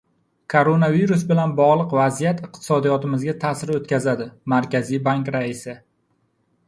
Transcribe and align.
«Koronavirus 0.51 1.25
bilan 1.31 1.51
bog‘liq 1.59 1.93
vaziyat 1.99 2.41
iqtisodiyotimizga 2.47 3.37
ta’sir 3.45 3.75
o‘tkazadi»— 3.77 4.27
Markaziy 4.55 5.03
bank 5.11 5.31
raisi 5.37 5.77